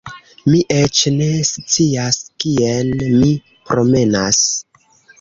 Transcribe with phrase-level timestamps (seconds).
[0.45, 3.31] Mi eĉ ne scias kien mi
[3.71, 4.45] promenas